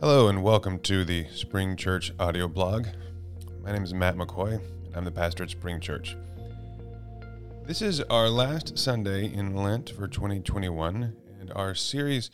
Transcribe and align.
Hello 0.00 0.28
and 0.28 0.44
welcome 0.44 0.78
to 0.78 1.04
the 1.04 1.26
Spring 1.34 1.74
Church 1.74 2.12
audio 2.20 2.46
blog. 2.46 2.86
My 3.64 3.72
name 3.72 3.82
is 3.82 3.92
Matt 3.92 4.16
McCoy, 4.16 4.60
and 4.86 4.96
I'm 4.96 5.04
the 5.04 5.10
pastor 5.10 5.42
at 5.42 5.50
Spring 5.50 5.80
Church. 5.80 6.16
This 7.66 7.82
is 7.82 8.00
our 8.02 8.28
last 8.28 8.78
Sunday 8.78 9.26
in 9.26 9.56
Lent 9.56 9.90
for 9.90 10.06
2021, 10.06 11.16
and 11.40 11.52
our 11.52 11.74
series 11.74 12.30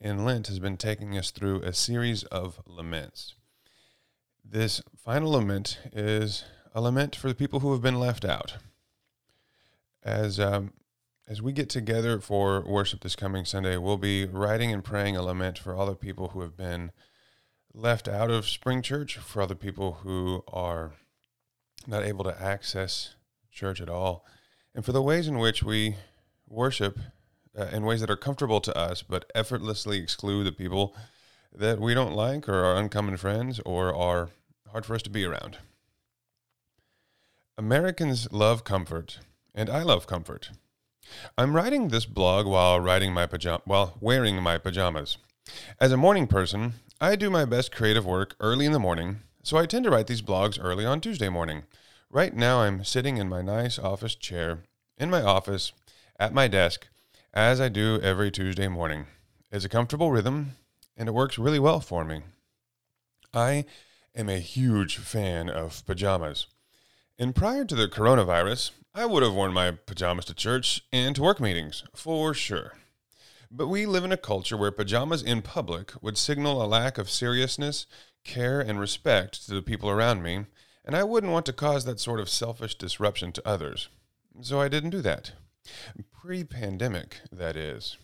in 0.00 0.24
Lent 0.24 0.48
has 0.48 0.58
been 0.58 0.76
taking 0.76 1.16
us 1.16 1.30
through 1.30 1.60
a 1.60 1.72
series 1.72 2.24
of 2.24 2.60
laments. 2.66 3.36
This 4.44 4.82
final 4.96 5.30
lament 5.30 5.78
is 5.92 6.44
a 6.74 6.80
lament 6.80 7.14
for 7.14 7.28
the 7.28 7.36
people 7.36 7.60
who 7.60 7.70
have 7.70 7.82
been 7.82 8.00
left 8.00 8.24
out. 8.24 8.56
As 10.02 10.40
um, 10.40 10.72
as 11.26 11.40
we 11.40 11.52
get 11.52 11.68
together 11.68 12.20
for 12.20 12.60
worship 12.60 13.00
this 13.00 13.16
coming 13.16 13.44
Sunday, 13.44 13.76
we'll 13.76 13.96
be 13.96 14.26
writing 14.26 14.72
and 14.72 14.84
praying 14.84 15.16
a 15.16 15.22
lament 15.22 15.58
for 15.58 15.74
all 15.74 15.86
the 15.86 15.94
people 15.94 16.28
who 16.28 16.40
have 16.40 16.56
been 16.56 16.92
left 17.72 18.06
out 18.06 18.30
of 18.30 18.48
Spring 18.48 18.82
Church, 18.82 19.16
for 19.16 19.46
the 19.46 19.56
people 19.56 19.98
who 20.02 20.44
are 20.48 20.92
not 21.86 22.04
able 22.04 22.24
to 22.24 22.42
access 22.42 23.14
church 23.50 23.80
at 23.80 23.88
all, 23.88 24.24
and 24.74 24.84
for 24.84 24.92
the 24.92 25.02
ways 25.02 25.26
in 25.26 25.38
which 25.38 25.62
we 25.62 25.96
worship 26.46 26.98
uh, 27.58 27.66
in 27.72 27.84
ways 27.84 28.00
that 28.00 28.10
are 28.10 28.16
comfortable 28.16 28.60
to 28.60 28.76
us, 28.76 29.02
but 29.02 29.30
effortlessly 29.34 29.98
exclude 29.98 30.44
the 30.44 30.52
people 30.52 30.94
that 31.52 31.80
we 31.80 31.94
don't 31.94 32.14
like 32.14 32.48
or 32.48 32.64
are 32.64 32.76
uncommon 32.76 33.16
friends 33.16 33.60
or 33.64 33.94
are 33.94 34.30
hard 34.70 34.84
for 34.84 34.94
us 34.94 35.02
to 35.02 35.10
be 35.10 35.24
around. 35.24 35.58
Americans 37.56 38.30
love 38.32 38.64
comfort, 38.64 39.20
and 39.54 39.70
I 39.70 39.82
love 39.82 40.06
comfort. 40.06 40.50
I'm 41.36 41.54
writing 41.54 41.88
this 41.88 42.06
blog 42.06 42.46
while 42.46 42.80
writing 42.80 43.12
my 43.12 43.26
pajama 43.26 43.62
while 43.64 43.96
wearing 44.00 44.42
my 44.42 44.58
pajamas. 44.58 45.18
As 45.80 45.92
a 45.92 45.96
morning 45.96 46.26
person, 46.26 46.74
I 47.00 47.16
do 47.16 47.30
my 47.30 47.44
best 47.44 47.72
creative 47.72 48.06
work 48.06 48.34
early 48.40 48.66
in 48.66 48.72
the 48.72 48.78
morning, 48.78 49.20
so 49.42 49.56
I 49.56 49.66
tend 49.66 49.84
to 49.84 49.90
write 49.90 50.06
these 50.06 50.22
blogs 50.22 50.58
early 50.60 50.86
on 50.86 51.00
Tuesday 51.00 51.28
morning. 51.28 51.64
Right 52.10 52.34
now 52.34 52.60
I'm 52.60 52.84
sitting 52.84 53.16
in 53.16 53.28
my 53.28 53.42
nice 53.42 53.78
office 53.78 54.14
chair 54.14 54.60
in 54.96 55.10
my 55.10 55.22
office 55.22 55.72
at 56.18 56.32
my 56.32 56.48
desk 56.48 56.86
as 57.32 57.60
I 57.60 57.68
do 57.68 58.00
every 58.00 58.30
Tuesday 58.30 58.68
morning. 58.68 59.06
It's 59.50 59.64
a 59.64 59.68
comfortable 59.68 60.10
rhythm 60.10 60.52
and 60.96 61.08
it 61.08 61.12
works 61.12 61.38
really 61.38 61.58
well 61.58 61.80
for 61.80 62.04
me. 62.04 62.22
I 63.32 63.64
am 64.14 64.28
a 64.28 64.38
huge 64.38 64.98
fan 64.98 65.50
of 65.50 65.84
pajamas. 65.86 66.46
And 67.16 67.34
prior 67.34 67.64
to 67.64 67.76
the 67.76 67.86
coronavirus, 67.86 68.72
I 68.92 69.06
would 69.06 69.22
have 69.22 69.34
worn 69.34 69.52
my 69.52 69.70
pajamas 69.70 70.24
to 70.24 70.34
church 70.34 70.82
and 70.92 71.14
to 71.14 71.22
work 71.22 71.40
meetings, 71.40 71.84
for 71.94 72.34
sure. 72.34 72.74
But 73.52 73.68
we 73.68 73.86
live 73.86 74.02
in 74.02 74.10
a 74.10 74.16
culture 74.16 74.56
where 74.56 74.72
pajamas 74.72 75.22
in 75.22 75.40
public 75.40 75.92
would 76.02 76.18
signal 76.18 76.60
a 76.60 76.66
lack 76.66 76.98
of 76.98 77.08
seriousness, 77.08 77.86
care, 78.24 78.60
and 78.60 78.80
respect 78.80 79.46
to 79.46 79.54
the 79.54 79.62
people 79.62 79.88
around 79.88 80.24
me, 80.24 80.46
and 80.84 80.96
I 80.96 81.04
wouldn't 81.04 81.32
want 81.32 81.46
to 81.46 81.52
cause 81.52 81.84
that 81.84 82.00
sort 82.00 82.18
of 82.18 82.28
selfish 82.28 82.74
disruption 82.74 83.30
to 83.32 83.48
others. 83.48 83.88
So 84.40 84.60
I 84.60 84.66
didn't 84.68 84.90
do 84.90 85.00
that. 85.02 85.32
Pre 86.20 86.42
pandemic, 86.42 87.20
that 87.30 87.56
is. 87.56 87.96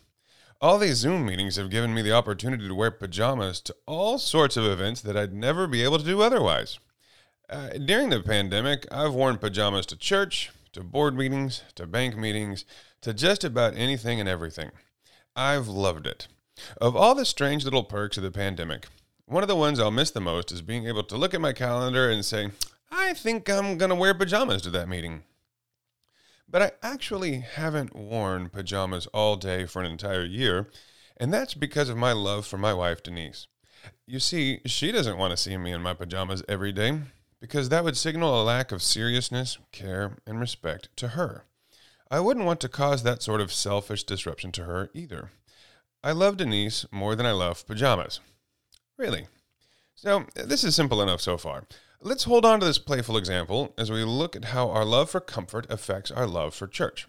All 0.61 0.79
these 0.79 0.99
Zoom 0.99 1.27
meetings 1.27 1.57
have 1.57 1.71
given 1.71 1.95
me 1.95 2.03
the 2.03 2.13
opportunity 2.13 2.69
to 2.69 2.75
wear 2.77 2.93
pajamas 2.93 3.61
to 3.63 3.75
all 3.87 4.19
sorts 4.19 4.57
of 4.57 4.65
events 4.65 5.01
that 5.01 5.17
I'd 5.17 5.35
never 5.35 5.67
be 5.67 5.83
able 5.83 5.99
to 5.99 6.05
do 6.05 6.23
otherwise. 6.23 6.79
Uh, 7.51 7.71
during 7.85 8.11
the 8.11 8.21
pandemic, 8.21 8.87
I've 8.93 9.13
worn 9.13 9.37
pajamas 9.37 9.85
to 9.87 9.97
church, 9.97 10.53
to 10.73 10.85
board 10.85 11.17
meetings, 11.17 11.65
to 11.75 11.85
bank 11.85 12.17
meetings, 12.17 12.65
to 13.01 13.13
just 13.13 13.43
about 13.43 13.75
anything 13.75 14.21
and 14.21 14.29
everything. 14.29 14.71
I've 15.35 15.67
loved 15.67 16.07
it. 16.07 16.29
Of 16.81 16.95
all 16.95 17.17
the 17.17 17.25
strange 17.25 17.65
little 17.65 17.83
perks 17.83 18.17
of 18.17 18.23
the 18.23 18.31
pandemic, 18.31 18.87
one 19.25 19.43
of 19.43 19.49
the 19.49 19.57
ones 19.57 19.81
I'll 19.81 19.91
miss 19.91 20.13
the 20.13 20.21
most 20.21 20.53
is 20.53 20.63
being 20.63 20.87
able 20.87 21.03
to 21.03 21.17
look 21.17 21.35
at 21.35 21.41
my 21.41 21.53
calendar 21.53 22.09
and 22.09 22.25
say, 22.25 22.51
I 22.89 23.15
think 23.15 23.51
I'm 23.51 23.77
going 23.79 23.91
to 23.91 23.97
wear 23.97 24.15
pajamas 24.15 24.63
to 24.63 24.71
that 24.71 24.89
meeting. 24.89 25.25
But 26.49 26.63
I 26.63 26.71
actually 26.85 27.41
haven't 27.41 27.97
worn 27.97 28.49
pajamas 28.49 29.09
all 29.09 29.35
day 29.35 29.67
for 29.67 29.83
an 29.83 29.91
entire 29.91 30.25
year, 30.25 30.71
and 31.17 31.35
that's 31.35 31.55
because 31.55 31.89
of 31.89 31.97
my 31.97 32.13
love 32.13 32.47
for 32.47 32.59
my 32.59 32.75
wife, 32.75 33.03
Denise. 33.03 33.49
You 34.07 34.21
see, 34.21 34.61
she 34.67 34.93
doesn't 34.93 35.19
want 35.19 35.33
to 35.33 35.37
see 35.37 35.57
me 35.57 35.73
in 35.73 35.83
my 35.83 35.95
pajamas 35.95 36.45
every 36.49 36.71
day 36.71 37.01
because 37.41 37.69
that 37.71 37.85
would 37.85 37.97
signal 37.97 38.41
a 38.41 38.45
lack 38.45 38.71
of 38.71 38.83
seriousness, 38.83 39.59
care, 39.73 40.19
and 40.27 40.39
respect 40.39 40.89
to 40.97 41.09
her. 41.09 41.45
I 42.11 42.21
wouldn't 42.21 42.47
want 42.47 42.61
to 42.61 42.69
cause 42.69 43.03
that 43.03 43.23
sort 43.23 43.41
of 43.41 43.53
selfish 43.53 44.05
disruption 44.05 44.53
to 44.53 44.65
her 44.65 44.91
either. 44.95 45.31
I 46.03 46.13
love 46.13 46.37
Denise 46.37 46.85
more 46.91 47.15
than 47.15 47.27
I 47.27 47.33
love 47.33 47.67
pajamas. 47.67 48.21
Really. 48.99 49.27
So, 49.95 50.27
this 50.35 50.65
is 50.65 50.75
simple 50.75 51.03
enough 51.03 51.21
so 51.21 51.37
far. 51.39 51.65
Let's 52.03 52.25
hold 52.25 52.45
on 52.45 52.61
to 52.61 52.67
this 52.67 52.79
playful 52.79 53.17
example 53.17 53.75
as 53.77 53.91
we 53.91 54.03
look 54.05 54.35
at 54.35 54.47
how 54.47 54.71
our 54.71 54.85
love 54.85 55.11
for 55.11 55.21
comfort 55.21 55.67
affects 55.71 56.11
our 56.11 56.27
love 56.27 56.55
for 56.55 56.67
church. 56.67 57.07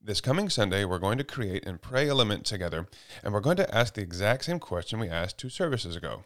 This 0.00 0.20
coming 0.20 0.48
Sunday, 0.48 0.84
we're 0.84 0.98
going 0.98 1.18
to 1.18 1.24
create 1.24 1.64
and 1.66 1.80
pray 1.80 2.08
a 2.08 2.14
lament 2.14 2.44
together, 2.44 2.88
and 3.22 3.32
we're 3.32 3.40
going 3.40 3.58
to 3.58 3.74
ask 3.74 3.94
the 3.94 4.02
exact 4.02 4.46
same 4.46 4.58
question 4.58 4.98
we 4.98 5.08
asked 5.08 5.38
two 5.38 5.50
services 5.50 5.94
ago 5.94 6.24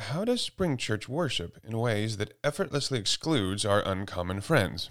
how 0.00 0.24
does 0.24 0.40
Spring 0.40 0.76
Church 0.76 1.08
worship 1.08 1.58
in 1.62 1.78
ways 1.78 2.16
that 2.16 2.36
effortlessly 2.42 2.98
excludes 2.98 3.64
our 3.64 3.86
uncommon 3.86 4.40
friends? 4.40 4.90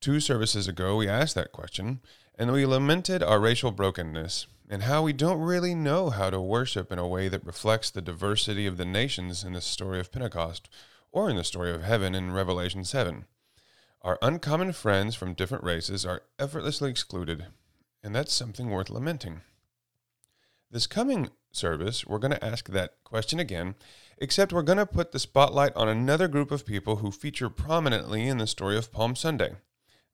Two 0.00 0.20
services 0.20 0.66
ago, 0.66 0.96
we 0.96 1.08
asked 1.08 1.34
that 1.34 1.52
question, 1.52 2.00
and 2.38 2.52
we 2.52 2.66
lamented 2.66 3.22
our 3.22 3.40
racial 3.40 3.70
brokenness 3.70 4.46
and 4.68 4.82
how 4.82 5.02
we 5.02 5.12
don't 5.12 5.40
really 5.40 5.74
know 5.74 6.10
how 6.10 6.30
to 6.30 6.40
worship 6.40 6.90
in 6.90 6.98
a 6.98 7.06
way 7.06 7.28
that 7.28 7.44
reflects 7.46 7.90
the 7.90 8.02
diversity 8.02 8.66
of 8.66 8.76
the 8.76 8.84
nations 8.84 9.44
in 9.44 9.52
the 9.52 9.60
story 9.60 10.00
of 10.00 10.10
Pentecost 10.10 10.68
or 11.12 11.30
in 11.30 11.36
the 11.36 11.44
story 11.44 11.70
of 11.70 11.82
heaven 11.82 12.14
in 12.14 12.32
Revelation 12.32 12.84
7. 12.84 13.26
Our 14.02 14.18
uncommon 14.22 14.72
friends 14.72 15.14
from 15.14 15.34
different 15.34 15.64
races 15.64 16.04
are 16.04 16.22
effortlessly 16.38 16.90
excluded, 16.90 17.46
and 18.02 18.14
that's 18.14 18.32
something 18.32 18.70
worth 18.70 18.90
lamenting. 18.90 19.42
This 20.70 20.86
coming 20.86 21.30
service, 21.52 22.06
we're 22.06 22.18
going 22.18 22.32
to 22.32 22.44
ask 22.44 22.68
that 22.68 22.94
question 23.04 23.38
again, 23.40 23.76
except 24.18 24.52
we're 24.52 24.62
going 24.62 24.78
to 24.78 24.86
put 24.86 25.12
the 25.12 25.18
spotlight 25.18 25.74
on 25.76 25.88
another 25.88 26.28
group 26.28 26.50
of 26.50 26.66
people 26.66 26.96
who 26.96 27.10
feature 27.10 27.50
prominently 27.50 28.26
in 28.26 28.38
the 28.38 28.46
story 28.46 28.76
of 28.76 28.92
Palm 28.92 29.16
Sunday 29.16 29.52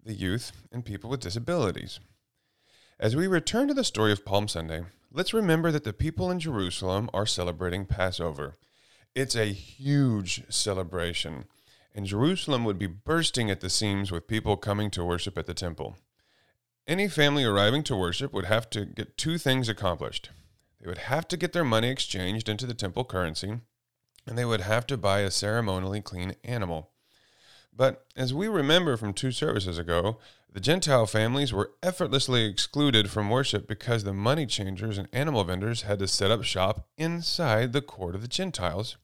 the 0.05 0.13
youth 0.13 0.51
and 0.73 0.85
people 0.85 1.09
with 1.09 1.21
disabilities. 1.21 2.01
As 2.99 3.15
we 3.15 3.29
return 3.29 3.69
to 3.69 3.75
the 3.75 3.85
story 3.85 4.11
of 4.11 4.25
Palm 4.25 4.49
Sunday, 4.49 4.83
let's 5.13 5.33
remember 5.33 5.71
that 5.71 5.85
the 5.85 5.93
people 5.93 6.29
in 6.29 6.41
Jerusalem 6.41 7.09
are 7.15 7.25
celebrating 7.25 7.87
Passover. 7.87 8.57
It's 9.15 9.37
a 9.37 9.53
huge 9.53 10.43
celebration, 10.49 11.45
and 11.95 12.05
Jerusalem 12.05 12.65
would 12.65 12.81
be 12.81 12.89
bursting 12.89 13.49
at 13.49 13.61
the 13.61 13.71
seams 13.71 14.11
with 14.11 14.27
people 14.27 14.57
coming 14.57 14.91
to 14.91 15.05
worship 15.05 15.39
at 15.39 15.47
the 15.47 15.55
temple. 15.55 15.97
Any 16.89 17.07
family 17.07 17.45
arriving 17.45 17.85
to 17.85 17.97
worship 17.97 18.33
would 18.33 18.47
have 18.47 18.69
to 18.71 18.85
get 18.85 19.17
two 19.17 19.39
things 19.39 19.69
accomplished 19.69 20.31
they 20.83 20.89
would 20.89 20.99
have 20.99 21.29
to 21.29 21.37
get 21.37 21.53
their 21.53 21.65
money 21.65 21.89
exchanged 21.89 22.49
into 22.49 22.67
the 22.67 22.75
temple 22.75 23.05
currency, 23.05 23.61
and 24.27 24.37
they 24.37 24.45
would 24.45 24.61
have 24.61 24.87
to 24.87 24.97
buy 24.97 25.21
a 25.21 25.31
ceremonially 25.31 26.01
clean 26.01 26.35
animal. 26.45 26.91
But 27.75 28.05
as 28.17 28.35
we 28.35 28.49
remember 28.49 28.97
from 28.97 29.15
two 29.15 29.33
services 29.33 29.79
ago, 29.79 30.19
the 30.53 30.61
Gentile 30.61 31.07
families 31.07 31.53
were 31.53 31.73
effortlessly 31.83 32.45
excluded 32.45 33.11
from 33.11 33.31
worship 33.31 33.67
because 33.67 34.05
the 34.05 34.13
money 34.13 34.45
changers 34.45 34.99
and 34.99 35.09
animal 35.13 35.45
vendors 35.45 35.83
had 35.83 35.99
to 36.01 36.07
set 36.07 36.31
up 36.31 36.45
shop 36.45 36.87
inside 36.99 37.73
the 37.73 37.81
court 37.81 38.15
of 38.15 38.21
the 38.21 38.29
Gentiles 38.29 38.99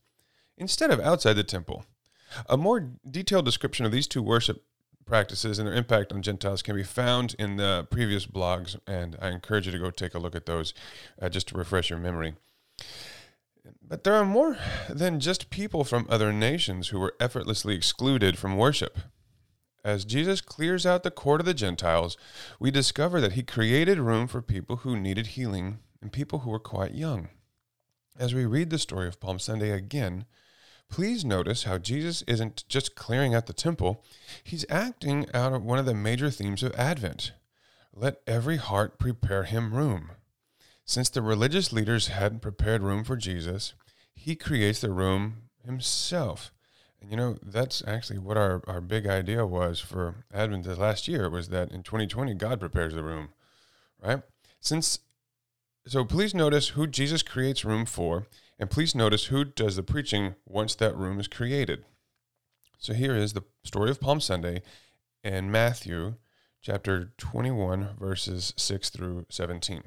instead 0.57 0.91
of 0.91 0.99
outside 0.99 1.33
the 1.33 1.43
temple. 1.43 1.85
A 2.47 2.57
more 2.57 2.91
detailed 3.09 3.45
description 3.45 3.85
of 3.87 3.91
these 3.91 4.05
two 4.05 4.21
worship 4.21 4.63
practices 5.05 5.57
and 5.57 5.67
their 5.67 5.73
impact 5.73 6.13
on 6.13 6.21
Gentiles 6.21 6.61
can 6.61 6.75
be 6.75 6.83
found 6.83 7.35
in 7.39 7.57
the 7.57 7.87
previous 7.89 8.27
blogs, 8.27 8.77
and 8.85 9.17
I 9.19 9.29
encourage 9.29 9.65
you 9.65 9.71
to 9.71 9.79
go 9.79 9.89
take 9.89 10.13
a 10.13 10.19
look 10.19 10.35
at 10.35 10.45
those 10.45 10.75
uh, 11.19 11.29
just 11.29 11.47
to 11.47 11.57
refresh 11.57 11.89
your 11.89 11.97
memory. 11.97 12.35
But 13.81 14.03
there 14.03 14.13
are 14.13 14.25
more 14.25 14.57
than 14.89 15.19
just 15.19 15.49
people 15.49 15.83
from 15.83 16.07
other 16.09 16.31
nations 16.31 16.89
who 16.89 16.99
were 16.99 17.15
effortlessly 17.19 17.75
excluded 17.75 18.37
from 18.37 18.57
worship. 18.57 18.97
As 19.83 20.05
Jesus 20.05 20.41
clears 20.41 20.85
out 20.85 21.03
the 21.03 21.11
court 21.11 21.39
of 21.39 21.45
the 21.45 21.53
Gentiles, 21.53 22.17
we 22.59 22.71
discover 22.71 23.21
that 23.21 23.33
he 23.33 23.43
created 23.43 23.97
room 23.97 24.27
for 24.27 24.41
people 24.41 24.77
who 24.77 24.99
needed 24.99 25.27
healing 25.27 25.79
and 26.01 26.11
people 26.11 26.39
who 26.39 26.49
were 26.49 26.59
quite 26.59 26.93
young. 26.93 27.29
As 28.17 28.33
we 28.33 28.45
read 28.45 28.69
the 28.69 28.77
story 28.77 29.07
of 29.07 29.19
Palm 29.19 29.39
Sunday 29.39 29.71
again, 29.71 30.25
Please 30.89 31.23
notice 31.23 31.63
how 31.63 31.77
Jesus 31.77 32.23
isn't 32.23 32.67
just 32.67 32.95
clearing 32.95 33.35
out 33.35 33.45
the 33.45 33.53
temple, 33.53 34.03
he's 34.43 34.65
acting 34.69 35.27
out 35.33 35.61
one 35.61 35.77
of 35.77 35.85
the 35.85 35.93
major 35.93 36.31
themes 36.31 36.63
of 36.63 36.73
Advent. 36.73 37.31
Let 37.93 38.21
every 38.25 38.57
heart 38.57 38.97
prepare 38.97 39.43
him 39.43 39.73
room. 39.73 40.11
Since 40.89 41.09
the 41.09 41.21
religious 41.21 41.71
leaders 41.71 42.07
hadn't 42.07 42.39
prepared 42.39 42.81
room 42.81 43.03
for 43.03 43.15
Jesus, 43.15 43.75
he 44.15 44.35
creates 44.35 44.81
the 44.81 44.89
room 44.89 45.43
himself. 45.63 46.51
And 46.99 47.11
you 47.11 47.15
know, 47.15 47.37
that's 47.43 47.83
actually 47.85 48.17
what 48.17 48.37
our, 48.37 48.63
our 48.65 48.81
big 48.81 49.05
idea 49.05 49.45
was 49.45 49.79
for 49.79 50.25
Advent 50.33 50.63
this 50.63 50.79
last 50.79 51.07
year 51.07 51.29
was 51.29 51.49
that 51.49 51.71
in 51.71 51.83
2020, 51.83 52.33
God 52.33 52.59
prepares 52.59 52.95
the 52.95 53.03
room, 53.03 53.29
right? 54.01 54.23
Since 54.61 54.97
So 55.85 56.03
please 56.05 56.33
notice 56.33 56.69
who 56.69 56.87
Jesus 56.87 57.21
creates 57.21 57.63
room 57.63 57.85
for, 57.85 58.25
and 58.57 58.71
please 58.71 58.95
notice 58.95 59.25
who 59.25 59.45
does 59.45 59.75
the 59.75 59.83
preaching 59.83 60.33
once 60.47 60.73
that 60.73 60.97
room 60.97 61.19
is 61.19 61.27
created. 61.27 61.85
So 62.79 62.95
here 62.95 63.15
is 63.15 63.33
the 63.33 63.43
story 63.63 63.91
of 63.91 64.01
Palm 64.01 64.19
Sunday 64.19 64.63
in 65.23 65.51
Matthew 65.51 66.15
chapter 66.63 67.11
21, 67.19 67.89
verses 67.99 68.55
6 68.57 68.89
through 68.89 69.27
17. 69.29 69.83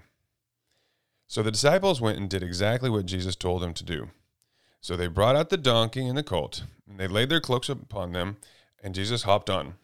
So 1.33 1.43
the 1.43 1.51
disciples 1.51 1.99
went 1.99 2.19
and 2.19 2.29
did 2.29 2.43
exactly 2.43 2.91
what 2.91 3.07
Jesus 3.07 3.37
told 3.37 3.63
them 3.63 3.73
to 3.73 3.85
do. 3.85 4.11
So 4.83 4.99
they 4.99 5.07
brought 5.07 5.35
out 5.35 5.49
the 5.49 5.57
donkey 5.57 6.07
and 6.07 6.19
the 6.19 6.23
colt, 6.23 6.65
and 6.87 7.01
they 7.01 7.09
laid 7.09 7.31
their 7.31 7.41
cloaks 7.41 7.71
upon 7.71 8.13
them, 8.13 8.37
and 8.83 8.95
Jesus 8.95 9.23
hopped 9.23 9.49
on. 9.49 9.77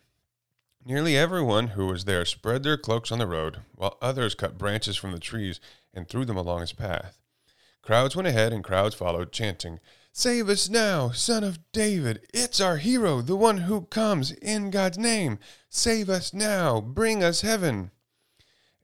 Nearly 0.85 1.17
everyone 1.17 1.69
who 1.69 1.87
was 1.87 2.05
there 2.05 2.27
spread 2.27 2.65
their 2.65 2.77
cloaks 2.77 3.11
on 3.11 3.19
the 3.19 3.27
road, 3.27 3.61
while 3.75 3.97
others 4.03 4.35
cut 4.35 4.59
branches 4.59 4.99
from 4.99 5.13
the 5.13 5.19
trees 5.19 5.59
and 5.95 6.07
threw 6.07 6.27
them 6.27 6.37
along 6.37 6.61
his 6.61 6.75
path. 6.75 7.17
Crowds 7.81 8.15
went 8.15 8.29
ahead 8.29 8.53
and 8.53 8.63
crowds 8.63 8.95
followed, 8.95 9.33
chanting, 9.33 9.81
Save 10.13 10.51
us 10.51 10.69
now, 10.69 11.13
son 11.13 11.45
of 11.45 11.61
David. 11.73 12.27
It's 12.35 12.61
our 12.61 12.77
hero, 12.77 13.23
the 13.23 13.37
one 13.37 13.57
who 13.57 13.87
comes 13.87 14.33
in 14.33 14.71
God's 14.71 14.99
name. 14.99 15.39
Save 15.71 16.11
us 16.11 16.35
now. 16.35 16.83
Bring 16.83 17.25
us 17.25 17.41
heaven. 17.41 17.91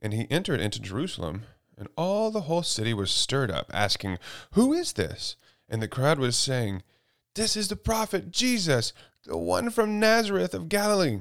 And 0.00 0.14
he 0.14 0.26
entered 0.30 0.62
into 0.62 0.80
Jerusalem, 0.80 1.42
and 1.76 1.88
all 1.96 2.30
the 2.30 2.42
whole 2.42 2.62
city 2.62 2.94
was 2.94 3.10
stirred 3.10 3.50
up, 3.50 3.70
asking, 3.72 4.18
Who 4.52 4.72
is 4.72 4.92
this? 4.92 5.36
And 5.68 5.82
the 5.82 5.88
crowd 5.88 6.18
was 6.18 6.36
saying, 6.36 6.82
This 7.34 7.56
is 7.56 7.68
the 7.68 7.76
prophet 7.76 8.30
Jesus, 8.30 8.92
the 9.24 9.36
one 9.36 9.70
from 9.70 9.98
Nazareth 9.98 10.54
of 10.54 10.68
Galilee. 10.68 11.20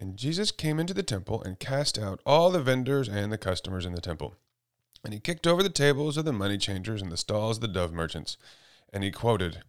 And 0.00 0.16
Jesus 0.16 0.50
came 0.50 0.80
into 0.80 0.94
the 0.94 1.02
temple 1.02 1.42
and 1.42 1.58
cast 1.58 1.98
out 1.98 2.20
all 2.24 2.50
the 2.50 2.62
vendors 2.62 3.08
and 3.08 3.30
the 3.30 3.38
customers 3.38 3.84
in 3.84 3.92
the 3.92 4.00
temple. 4.00 4.34
And 5.04 5.12
he 5.12 5.20
kicked 5.20 5.46
over 5.46 5.62
the 5.62 5.68
tables 5.68 6.16
of 6.16 6.24
the 6.24 6.32
money 6.32 6.58
changers 6.58 7.02
and 7.02 7.12
the 7.12 7.16
stalls 7.16 7.58
of 7.58 7.60
the 7.60 7.68
dove 7.68 7.92
merchants. 7.92 8.36
And 8.92 9.04
he 9.04 9.10
quoted, 9.10 9.62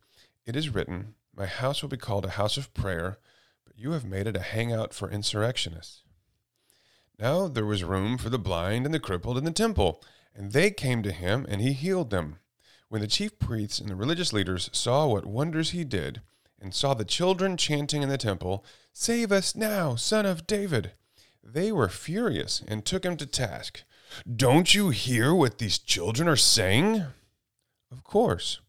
It 0.46 0.56
is 0.56 0.69
written, 0.69 1.16
My 1.36 1.46
house 1.46 1.81
will 1.81 1.90
be 1.90 1.98
called 1.98 2.25
a 2.25 2.31
house 2.31 2.58
of 2.58 2.74
prayer, 2.74 3.18
but 3.66 3.78
you 3.78 3.92
have 3.92 4.06
made 4.06 4.25
it 4.25 4.38
a 4.38 4.42
hangout 4.42 4.94
for 4.94 5.10
insurrectionists. 5.10 6.04
Now 7.21 7.47
there 7.47 7.68
was 7.68 7.83
room 7.83 8.18
for 8.18 8.31
the 8.31 8.39
blind 8.39 8.88
and 8.88 8.94
the 8.95 9.00
crippled 9.00 9.38
in 9.38 9.44
the 9.44 9.51
temple, 9.51 10.03
and 10.33 10.51
they 10.51 10.71
came 10.71 11.03
to 11.03 11.12
him, 11.12 11.45
and 11.47 11.62
he 11.62 11.71
healed 11.71 12.09
them. 12.09 12.39
When 12.89 13.00
the 13.00 13.07
chief 13.07 13.38
priests 13.38 13.77
and 13.77 13.88
the 13.88 13.95
religious 13.95 14.33
leaders 14.33 14.71
saw 14.73 15.06
what 15.06 15.27
wonders 15.27 15.69
he 15.69 15.83
did, 15.83 16.21
and 16.59 16.73
saw 16.73 16.95
the 16.95 17.06
children 17.06 17.57
chanting 17.57 18.01
in 18.01 18.09
the 18.09 18.18
temple, 18.18 18.65
Save 18.91 19.31
us 19.31 19.56
now, 19.56 19.95
son 19.95 20.25
of 20.25 20.47
David, 20.47 20.94
they 21.44 21.71
were 21.71 21.89
furious 21.89 22.63
and 22.68 22.83
took 22.83 23.06
him 23.06 23.18
to 23.18 23.27
task. 23.27 23.83
Don't 24.35 24.74
you 24.74 24.89
hear 24.89 25.31
what 25.31 25.59
these 25.59 25.77
children 25.77 26.27
are 26.27 26.35
saying? 26.35 27.06
Of 27.91 28.03
course. 28.03 28.62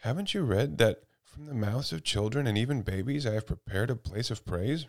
Haven't 0.00 0.34
you 0.34 0.42
read 0.42 0.76
that 0.78 1.04
from 1.24 1.46
the 1.46 1.54
mouths 1.54 1.92
of 1.92 2.04
children 2.04 2.46
and 2.46 2.58
even 2.58 2.82
babies 2.82 3.24
I 3.24 3.32
have 3.32 3.46
prepared 3.46 3.88
a 3.88 3.96
place 3.96 4.30
of 4.30 4.44
praise? 4.44 4.84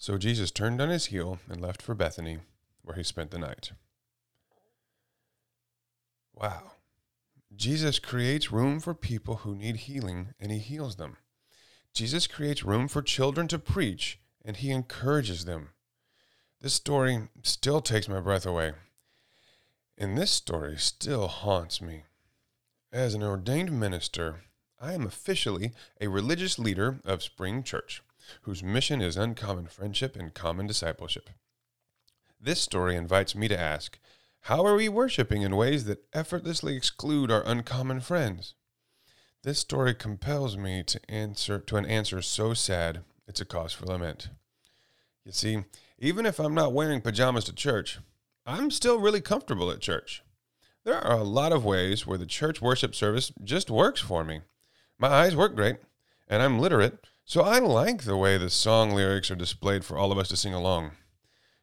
So 0.00 0.16
Jesus 0.16 0.50
turned 0.50 0.80
on 0.80 0.88
his 0.88 1.06
heel 1.06 1.40
and 1.46 1.60
left 1.60 1.82
for 1.82 1.94
Bethany, 1.94 2.38
where 2.80 2.96
he 2.96 3.02
spent 3.02 3.30
the 3.30 3.38
night. 3.38 3.72
Wow. 6.34 6.72
Jesus 7.54 7.98
creates 7.98 8.50
room 8.50 8.80
for 8.80 8.94
people 8.94 9.36
who 9.36 9.54
need 9.54 9.76
healing, 9.76 10.28
and 10.40 10.50
he 10.50 10.58
heals 10.58 10.96
them. 10.96 11.18
Jesus 11.92 12.26
creates 12.26 12.64
room 12.64 12.88
for 12.88 13.02
children 13.02 13.46
to 13.48 13.58
preach, 13.58 14.18
and 14.42 14.56
he 14.56 14.70
encourages 14.70 15.44
them. 15.44 15.68
This 16.62 16.72
story 16.72 17.28
still 17.42 17.82
takes 17.82 18.08
my 18.08 18.20
breath 18.20 18.46
away. 18.46 18.72
And 19.98 20.16
this 20.16 20.30
story 20.30 20.78
still 20.78 21.28
haunts 21.28 21.82
me. 21.82 22.04
As 22.90 23.12
an 23.12 23.22
ordained 23.22 23.78
minister, 23.78 24.44
I 24.80 24.94
am 24.94 25.04
officially 25.04 25.72
a 26.00 26.08
religious 26.08 26.58
leader 26.58 27.00
of 27.04 27.22
Spring 27.22 27.62
Church, 27.62 28.02
whose 28.42 28.62
mission 28.62 29.00
is 29.00 29.16
uncommon 29.16 29.66
friendship 29.66 30.16
and 30.16 30.34
common 30.34 30.66
discipleship. 30.66 31.30
This 32.40 32.60
story 32.60 32.96
invites 32.96 33.34
me 33.34 33.48
to 33.48 33.58
ask 33.58 33.98
how 34.44 34.64
are 34.64 34.76
we 34.76 34.88
worshiping 34.88 35.42
in 35.42 35.56
ways 35.56 35.84
that 35.84 36.06
effortlessly 36.14 36.74
exclude 36.74 37.30
our 37.30 37.42
uncommon 37.44 38.00
friends? 38.00 38.54
This 39.42 39.58
story 39.58 39.94
compels 39.94 40.56
me 40.56 40.82
to 40.84 41.00
answer 41.10 41.58
to 41.58 41.76
an 41.76 41.86
answer 41.86 42.22
so 42.22 42.54
sad 42.54 43.02
it's 43.26 43.40
a 43.40 43.44
cause 43.44 43.72
for 43.72 43.86
lament. 43.86 44.28
You 45.24 45.32
see, 45.32 45.64
even 45.98 46.26
if 46.26 46.40
I'm 46.40 46.54
not 46.54 46.72
wearing 46.72 47.00
pajamas 47.00 47.44
to 47.44 47.54
church, 47.54 47.98
I'm 48.46 48.70
still 48.70 48.98
really 48.98 49.20
comfortable 49.20 49.70
at 49.70 49.80
church. 49.80 50.22
There 50.84 50.98
are 50.98 51.18
a 51.18 51.24
lot 51.24 51.52
of 51.52 51.64
ways 51.64 52.06
where 52.06 52.18
the 52.18 52.26
church 52.26 52.60
worship 52.60 52.94
service 52.94 53.32
just 53.44 53.70
works 53.70 54.00
for 54.00 54.24
me. 54.24 54.40
My 54.98 55.08
eyes 55.08 55.36
work 55.36 55.54
great, 55.54 55.76
and 56.26 56.42
I'm 56.42 56.58
literate, 56.58 57.06
so 57.30 57.42
I 57.42 57.60
like 57.60 58.02
the 58.02 58.16
way 58.16 58.36
the 58.36 58.50
song 58.50 58.90
lyrics 58.90 59.30
are 59.30 59.36
displayed 59.36 59.84
for 59.84 59.96
all 59.96 60.10
of 60.10 60.18
us 60.18 60.26
to 60.30 60.36
sing 60.36 60.52
along. 60.52 60.90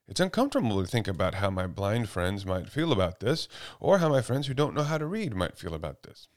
It's 0.07 0.21
uncomfortable 0.21 0.81
to 0.81 0.87
think 0.87 1.09
about 1.09 1.33
how 1.33 1.49
my 1.49 1.67
blind 1.67 2.07
friends 2.07 2.45
might 2.45 2.69
feel 2.69 2.93
about 2.93 3.19
this, 3.19 3.49
or 3.81 3.97
how 3.97 4.07
my 4.07 4.21
friends 4.21 4.47
who 4.47 4.53
don't 4.53 4.73
know 4.73 4.83
how 4.83 4.97
to 4.97 5.05
read 5.05 5.35
might 5.35 5.57
feel 5.57 5.73
about 5.73 6.03
this. 6.03 6.29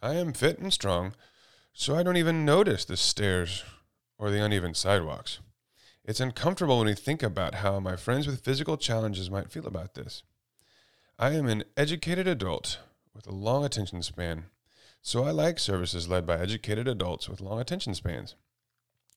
I 0.00 0.14
am 0.14 0.32
fit 0.32 0.60
and 0.60 0.72
strong, 0.72 1.12
so 1.74 1.94
I 1.94 2.02
don't 2.02 2.16
even 2.16 2.46
notice 2.46 2.86
the 2.86 2.96
stairs 2.96 3.64
or 4.16 4.30
the 4.30 4.42
uneven 4.42 4.72
sidewalks. 4.72 5.40
It's 6.02 6.20
uncomfortable 6.20 6.78
when 6.78 6.86
we 6.86 6.94
think 6.94 7.22
about 7.22 7.56
how 7.56 7.78
my 7.80 7.96
friends 7.96 8.26
with 8.26 8.46
physical 8.46 8.78
challenges 8.78 9.30
might 9.30 9.52
feel 9.52 9.66
about 9.66 9.92
this. 9.92 10.22
I 11.18 11.32
am 11.32 11.48
an 11.48 11.64
educated 11.76 12.26
adult 12.26 12.78
with 13.14 13.26
a 13.26 13.34
long 13.34 13.62
attention 13.62 14.02
span, 14.02 14.46
so 15.02 15.22
I 15.22 15.32
like 15.32 15.58
services 15.58 16.08
led 16.08 16.26
by 16.26 16.38
educated 16.38 16.88
adults 16.88 17.28
with 17.28 17.42
long 17.42 17.60
attention 17.60 17.94
spans. 17.94 18.36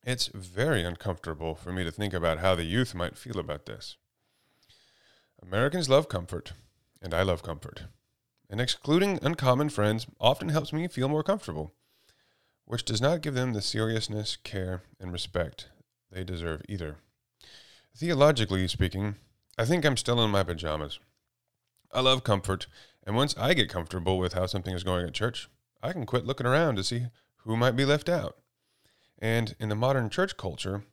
It's 0.03 0.27
very 0.27 0.83
uncomfortable 0.83 1.55
for 1.55 1.71
me 1.71 1.83
to 1.83 1.91
think 1.91 2.13
about 2.13 2.39
how 2.39 2.55
the 2.55 2.63
youth 2.63 2.95
might 2.95 3.17
feel 3.17 3.39
about 3.39 3.65
this. 3.65 3.97
Americans 5.41 5.89
love 5.89 6.07
comfort, 6.09 6.53
and 7.01 7.13
I 7.13 7.23
love 7.23 7.43
comfort. 7.43 7.83
And 8.49 8.61
excluding 8.61 9.19
uncommon 9.21 9.69
friends 9.69 10.07
often 10.19 10.49
helps 10.49 10.71
me 10.71 10.87
feel 10.87 11.09
more 11.09 11.23
comfortable, 11.23 11.73
which 12.65 12.85
does 12.85 13.01
not 13.01 13.21
give 13.21 13.33
them 13.33 13.53
the 13.53 13.61
seriousness, 13.61 14.37
care, 14.43 14.81
and 14.99 15.11
respect 15.11 15.69
they 16.11 16.23
deserve 16.23 16.61
either. 16.69 16.97
Theologically 17.95 18.67
speaking, 18.67 19.15
I 19.57 19.65
think 19.65 19.85
I'm 19.85 19.97
still 19.97 20.23
in 20.23 20.31
my 20.31 20.43
pajamas. 20.43 20.99
I 21.91 22.01
love 22.01 22.23
comfort, 22.23 22.67
and 23.05 23.15
once 23.15 23.35
I 23.37 23.53
get 23.53 23.69
comfortable 23.69 24.17
with 24.17 24.33
how 24.33 24.45
something 24.45 24.73
is 24.73 24.83
going 24.83 25.05
at 25.05 25.13
church, 25.13 25.49
I 25.81 25.93
can 25.93 26.05
quit 26.05 26.25
looking 26.25 26.47
around 26.47 26.75
to 26.75 26.83
see 26.83 27.07
who 27.37 27.57
might 27.57 27.75
be 27.75 27.85
left 27.85 28.09
out. 28.09 28.37
And 29.19 29.55
in 29.59 29.69
the 29.69 29.75
modern 29.75 30.09
church 30.09 30.37
culture, 30.37 30.83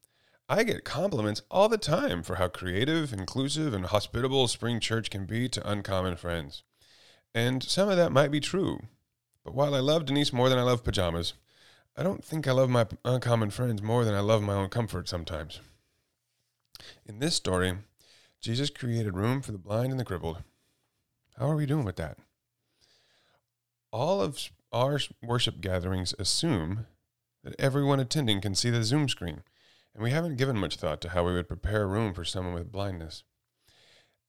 I 0.48 0.62
get 0.62 0.84
compliments 0.84 1.42
all 1.50 1.68
the 1.68 1.78
time 1.78 2.22
for 2.22 2.36
how 2.36 2.48
creative, 2.48 3.12
inclusive, 3.12 3.72
and 3.72 3.86
hospitable 3.86 4.48
Spring 4.48 4.80
Church 4.80 5.10
can 5.10 5.24
be 5.24 5.48
to 5.48 5.70
uncommon 5.70 6.16
friends. 6.16 6.62
And 7.34 7.62
some 7.62 7.88
of 7.88 7.96
that 7.96 8.12
might 8.12 8.30
be 8.30 8.40
true. 8.40 8.80
But 9.44 9.54
while 9.54 9.74
I 9.74 9.80
love 9.80 10.06
Denise 10.06 10.32
more 10.32 10.48
than 10.48 10.58
I 10.58 10.62
love 10.62 10.84
pajamas, 10.84 11.34
I 11.96 12.02
don't 12.02 12.24
think 12.24 12.46
I 12.46 12.52
love 12.52 12.70
my 12.70 12.86
uncommon 13.04 13.50
friends 13.50 13.82
more 13.82 14.04
than 14.04 14.14
I 14.14 14.20
love 14.20 14.42
my 14.42 14.54
own 14.54 14.68
comfort 14.68 15.08
sometimes. 15.08 15.60
In 17.06 17.20
this 17.20 17.36
story, 17.36 17.74
Jesus 18.40 18.68
created 18.68 19.16
room 19.16 19.42
for 19.42 19.52
the 19.52 19.58
blind 19.58 19.90
and 19.90 20.00
the 20.00 20.04
crippled. 20.04 20.42
How 21.38 21.50
are 21.50 21.56
we 21.56 21.66
doing 21.66 21.84
with 21.84 21.96
that? 21.96 22.18
All 23.92 24.20
of 24.20 24.50
our 24.72 24.98
worship 25.22 25.60
gatherings 25.60 26.14
assume 26.18 26.86
that 27.44 27.54
everyone 27.58 28.00
attending 28.00 28.40
can 28.40 28.54
see 28.54 28.70
the 28.70 28.82
Zoom 28.82 29.08
screen, 29.08 29.42
and 29.94 30.02
we 30.02 30.10
haven't 30.10 30.36
given 30.36 30.58
much 30.58 30.76
thought 30.76 31.00
to 31.02 31.10
how 31.10 31.24
we 31.24 31.34
would 31.34 31.46
prepare 31.46 31.82
a 31.82 31.86
room 31.86 32.12
for 32.12 32.24
someone 32.24 32.54
with 32.54 32.72
blindness. 32.72 33.22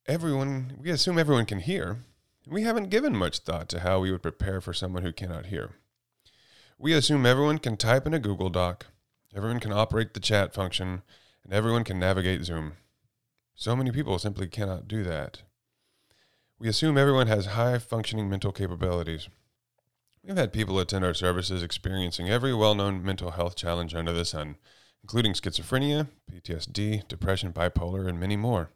Everyone, 0.05 0.77
we 0.79 0.91
assume 0.91 1.17
everyone 1.17 1.45
can 1.45 1.59
hear, 1.59 1.97
and 2.43 2.53
we 2.53 2.63
haven't 2.63 2.89
given 2.89 3.15
much 3.15 3.39
thought 3.39 3.69
to 3.69 3.79
how 3.79 3.99
we 3.99 4.11
would 4.11 4.21
prepare 4.21 4.61
for 4.61 4.73
someone 4.73 5.01
who 5.01 5.13
cannot 5.13 5.47
hear. 5.47 5.71
We 6.77 6.93
assume 6.93 7.25
everyone 7.25 7.57
can 7.57 7.77
type 7.77 8.05
in 8.05 8.13
a 8.13 8.19
Google 8.19 8.49
Doc, 8.49 8.87
everyone 9.33 9.61
can 9.61 9.71
operate 9.71 10.13
the 10.13 10.19
chat 10.19 10.53
function, 10.53 11.01
and 11.43 11.53
everyone 11.53 11.85
can 11.85 11.97
navigate 11.97 12.43
Zoom. 12.43 12.73
So 13.55 13.75
many 13.75 13.91
people 13.91 14.19
simply 14.19 14.47
cannot 14.47 14.87
do 14.89 15.03
that. 15.03 15.41
We 16.59 16.67
assume 16.67 16.97
everyone 16.97 17.27
has 17.27 17.47
high 17.47 17.79
functioning 17.79 18.29
mental 18.29 18.51
capabilities. 18.51 19.29
We've 20.27 20.35
had 20.35 20.53
people 20.53 20.79
attend 20.79 21.05
our 21.05 21.13
services 21.13 21.61
experiencing 21.61 22.29
every 22.29 22.51
well 22.51 22.73
known 22.73 23.03
mental 23.03 23.31
health 23.31 23.55
challenge 23.55 23.93
under 23.93 24.11
the 24.11 24.25
sun, 24.25 24.55
including 25.03 25.33
schizophrenia, 25.33 26.07
PTSD, 26.31 27.07
depression, 27.07 27.53
bipolar, 27.53 28.09
and 28.09 28.19
many 28.19 28.35
more. 28.35 28.71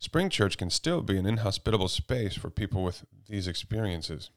Spring 0.00 0.28
Church 0.28 0.58
can 0.58 0.70
still 0.70 1.00
be 1.00 1.16
an 1.16 1.24
inhospitable 1.24 1.86
space 1.86 2.34
for 2.34 2.50
people 2.50 2.82
with 2.82 3.04
these 3.28 3.46
experiences. 3.46 4.30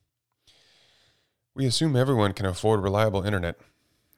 We 1.55 1.65
assume 1.65 1.95
everyone 1.95 2.33
can 2.33 2.45
afford 2.45 2.83
reliable 2.83 3.23
internet. 3.23 3.55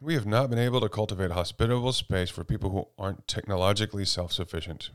We 0.02 0.14
have 0.16 0.26
not 0.26 0.50
been 0.50 0.60
able 0.60 0.82
to 0.82 0.90
cultivate 0.90 1.32
a 1.32 1.36
hospitable 1.36 1.94
space 1.94 2.30
for 2.30 2.44
people 2.44 2.72
who 2.72 2.90
aren't 3.02 3.30
technologically 3.30 4.04
self 4.04 4.34
sufficient. 4.34 4.90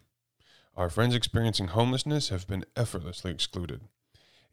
Our 0.77 0.91
friends 0.91 1.15
experiencing 1.15 1.69
homelessness 1.69 2.29
have 2.29 2.47
been 2.47 2.67
effortlessly 2.77 3.31
excluded. 3.31 3.81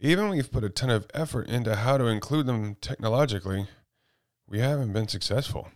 Even 0.01 0.29
we've 0.29 0.49
put 0.49 0.63
a 0.63 0.69
ton 0.69 0.89
of 0.89 1.07
effort 1.13 1.49
into 1.49 1.75
how 1.75 1.97
to 1.97 2.05
include 2.05 2.45
them 2.45 2.75
technologically, 2.79 3.67
we 4.47 4.59
haven't 4.59 4.93
been 4.93 5.09
successful. 5.09 5.67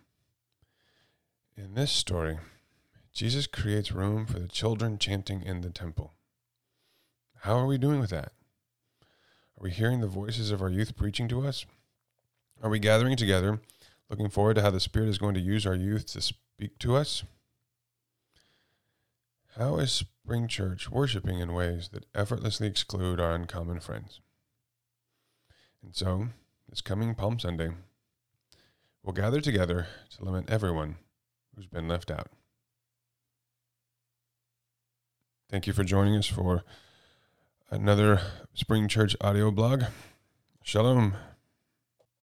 In 1.58 1.74
this 1.74 1.92
story, 1.92 2.38
Jesus 3.12 3.48
creates 3.48 3.92
room 3.92 4.26
for 4.26 4.40
the 4.40 4.48
children 4.48 4.98
chanting 4.98 5.42
in 5.42 5.60
the 5.60 5.70
temple. 5.70 6.14
How 7.42 7.58
are 7.58 7.68
we 7.68 7.78
doing 7.78 8.00
with 8.00 8.12
that? 8.12 8.32
Are 9.58 9.64
we 9.64 9.72
hearing 9.72 10.00
the 10.00 10.08
voices 10.08 10.52
of 10.52 10.62
our 10.62 10.70
youth 10.70 10.96
preaching 10.96 11.28
to 11.28 11.46
us? 11.46 11.66
Are 12.62 12.70
we 12.70 12.80
gathering 12.80 13.18
together, 13.18 13.60
looking 14.10 14.30
forward 14.30 14.54
to 14.54 14.62
how 14.62 14.72
the 14.72 14.80
Spirit 14.80 15.10
is 15.10 15.18
going 15.18 15.34
to 15.34 15.42
use 15.42 15.68
our 15.68 15.76
youth 15.76 16.06
to 16.14 16.22
speak 16.22 16.80
to 16.80 16.96
us? 16.96 17.24
How 19.58 19.78
is 19.78 19.92
Spring 19.92 20.48
Church 20.48 20.90
worshiping 20.90 21.40
in 21.40 21.54
ways 21.54 21.90
that 21.90 22.06
effortlessly 22.16 22.66
exclude 22.66 23.20
our 23.20 23.36
uncommon 23.36 23.80
friends? 23.82 24.20
And 25.84 25.96
so, 25.96 26.30
this 26.68 26.82
coming 26.82 27.14
Palm 27.14 27.38
Sunday, 27.38 27.70
we'll 29.04 29.14
gather 29.14 29.42
together 29.42 29.86
to 30.18 30.26
lament 30.26 30.50
everyone 30.50 30.96
who's 31.56 31.68
been 31.68 31.88
left 31.88 32.10
out. 32.10 32.32
Thank 35.52 35.68
you 35.68 35.74
for 35.74 35.84
joining 35.84 36.16
us 36.16 36.26
for 36.26 36.64
another 37.70 38.22
Spring 38.56 38.88
Church 38.88 39.16
audio 39.22 39.52
blog. 39.52 39.84
Shalom. 40.64 41.14